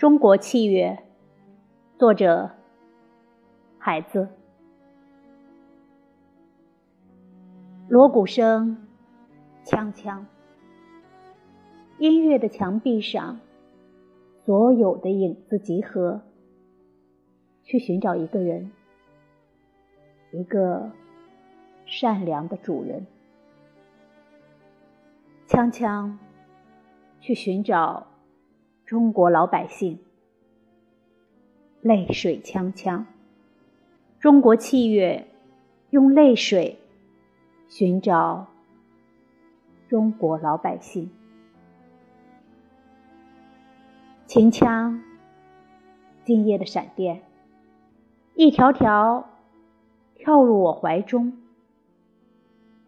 [0.00, 0.98] 中国器乐，
[1.98, 2.52] 作者
[3.76, 4.30] 海子。
[7.86, 8.78] 锣鼓声，
[9.62, 10.24] 锵锵。
[11.98, 13.40] 音乐的墙壁上，
[14.46, 16.22] 所有的影子集合，
[17.62, 18.72] 去寻找一个人，
[20.32, 20.90] 一个
[21.84, 23.06] 善良的主人。
[25.46, 26.16] 锵锵，
[27.20, 28.06] 去寻找。
[28.90, 30.00] 中国老百姓
[31.80, 33.04] 泪水锵锵，
[34.18, 35.28] 中国器乐
[35.90, 36.76] 用泪水
[37.68, 38.48] 寻找
[39.88, 41.08] 中国老百姓。
[44.26, 45.00] 秦腔，
[46.24, 47.22] 今夜的闪电，
[48.34, 49.30] 一条条
[50.16, 51.38] 跳入我怀中，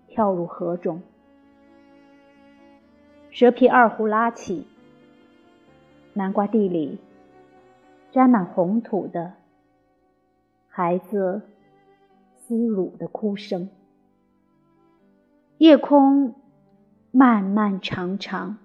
[0.08, 1.00] 跳入河中。
[3.30, 4.66] 蛇皮二胡拉起。
[6.14, 6.98] 南瓜地里
[8.10, 9.32] 沾满红土的
[10.68, 11.40] 孩子
[12.36, 13.70] 撕乳的哭声，
[15.56, 16.34] 夜空
[17.10, 18.58] 漫漫长长，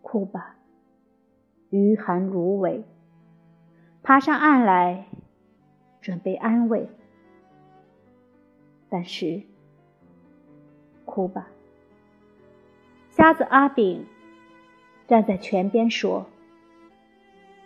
[0.00, 0.56] 哭吧，
[1.68, 2.84] 余寒如苇，
[4.02, 5.06] 爬上岸来
[6.00, 6.88] 准备安慰，
[8.88, 9.42] 但是
[11.04, 11.48] 哭吧，
[13.10, 14.06] 瞎子阿炳。
[15.06, 16.26] 站在泉边说：“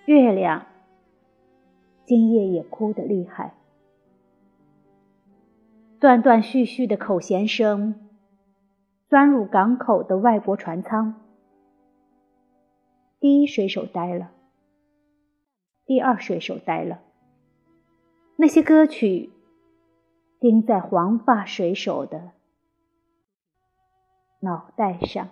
[0.07, 0.67] 月亮
[2.05, 3.55] 今夜也哭得厉害。”
[6.01, 8.09] 断断续续的口弦声
[9.09, 11.21] 钻入港口的外国船舱。
[13.21, 14.31] 第一水手呆了，
[15.87, 17.01] 第二水手呆了。
[18.37, 19.31] 那些歌曲
[20.39, 22.31] 钉在黄发水手的
[24.41, 25.29] 脑袋上。